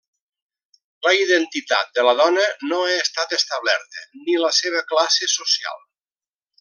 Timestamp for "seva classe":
4.61-5.31